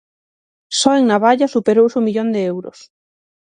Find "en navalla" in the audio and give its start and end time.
0.99-1.53